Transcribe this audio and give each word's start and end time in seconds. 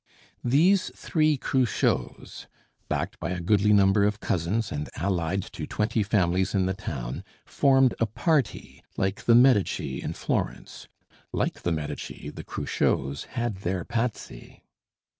These 0.43 0.89
three 0.95 1.37
Cruchots, 1.37 2.47
backed 2.89 3.19
by 3.19 3.29
a 3.29 3.39
goodly 3.39 3.71
number 3.71 4.03
of 4.03 4.19
cousins, 4.19 4.71
and 4.71 4.89
allied 4.95 5.43
to 5.53 5.67
twenty 5.67 6.01
families 6.01 6.55
in 6.55 6.65
the 6.65 6.73
town, 6.73 7.23
formed 7.45 7.93
a 7.99 8.07
party, 8.07 8.81
like 8.97 9.25
the 9.25 9.35
Medici 9.35 10.01
in 10.01 10.13
Florence; 10.13 10.87
like 11.31 11.61
the 11.61 11.71
Medici, 11.71 12.31
the 12.31 12.43
Cruchots 12.43 13.25
had 13.25 13.57
their 13.57 13.85
Pazzi. 13.85 14.63